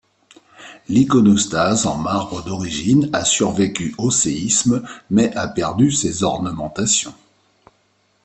L'iconostase 0.89 1.85
en 1.85 1.95
marbre 1.95 2.43
d'origine 2.43 3.07
a 3.13 3.23
survécu 3.23 3.93
au 3.99 4.09
séisme 4.09 4.81
mais 5.11 5.31
a 5.35 5.47
perdu 5.47 5.91
ses 5.91 6.23
ornementations. 6.23 7.13